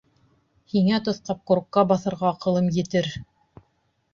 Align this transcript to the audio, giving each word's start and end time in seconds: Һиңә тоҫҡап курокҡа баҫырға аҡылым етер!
Һиңә 0.73 0.99
тоҫҡап 1.09 1.43
курокҡа 1.51 1.83
баҫырға 1.91 2.27
аҡылым 2.33 2.73
етер! 2.79 3.11